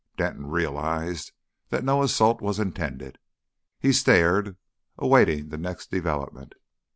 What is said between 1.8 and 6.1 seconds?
no assault was intended. He stared, awaiting the next